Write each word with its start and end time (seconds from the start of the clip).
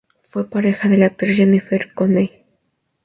Fue 0.19 0.49
pareja 0.49 0.89
de 0.89 0.97
la 0.97 1.05
actriz 1.05 1.37
Jennifer 1.37 1.93
Connelly. 1.93 2.31